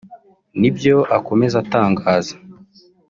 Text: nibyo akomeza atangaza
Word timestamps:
nibyo 0.59 0.95
akomeza 1.17 1.55
atangaza 1.63 2.33